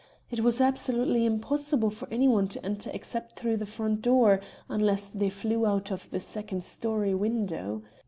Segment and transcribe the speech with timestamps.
[0.31, 5.29] It was absolutely impossible for anyone to enter except through the front door, unless they
[5.29, 7.83] flew out of the second storey window.